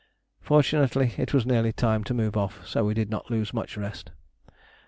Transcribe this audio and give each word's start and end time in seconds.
Fortunately, 0.39 1.13
it 1.19 1.31
was 1.31 1.45
nearly 1.45 1.71
time 1.71 2.03
to 2.05 2.13
move 2.15 2.35
off, 2.35 2.65
so 2.67 2.83
we 2.83 2.95
did 2.95 3.11
not 3.11 3.29
lose 3.29 3.53
much 3.53 3.77
rest. 3.77 4.09